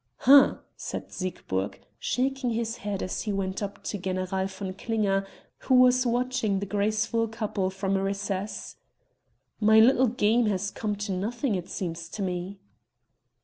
"Hm!" 0.21 0.57
said 0.75 1.11
Siegburg, 1.11 1.79
shaking 1.99 2.49
his 2.49 2.77
head 2.77 3.03
as 3.03 3.21
he 3.21 3.31
went 3.31 3.61
up 3.61 3.83
to 3.83 3.99
General 3.99 4.25
von 4.47 4.73
Klinger 4.73 5.27
who 5.59 5.75
was 5.75 6.07
watching 6.07 6.57
the 6.57 6.65
graceful 6.65 7.27
couple 7.27 7.69
from 7.69 7.95
a 7.95 8.01
recess, 8.03 8.77
"my 9.59 9.79
little 9.79 10.07
game 10.07 10.47
has 10.47 10.71
come 10.71 10.95
to 10.95 11.11
nothing 11.11 11.53
it 11.53 11.69
seems 11.69 12.09
to 12.09 12.23
me." 12.23 12.57